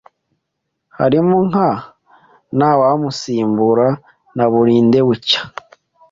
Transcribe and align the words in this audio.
harimo 0.97 1.37
nka 1.49 1.69
Ntawamusimbura 2.57 3.87
na 4.35 4.45
Burinde 4.51 4.99
Bucya 5.07 5.41